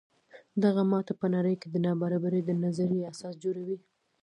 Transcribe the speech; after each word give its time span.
دغه 0.63 0.81
ماته 0.91 1.13
په 1.21 1.25
نړۍ 1.35 1.55
کې 1.61 1.67
د 1.71 1.75
نابرابرۍ 1.85 2.41
د 2.45 2.51
نظریې 2.63 3.07
اساس 3.13 3.33
جوړوي. 3.43 3.77